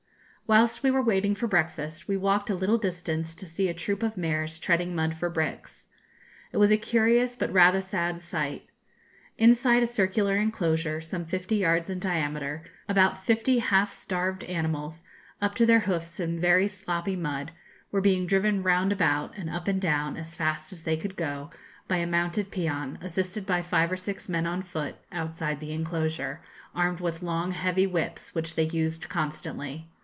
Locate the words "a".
2.49-2.55, 3.69-3.73, 6.73-6.77, 9.81-9.87, 21.95-22.05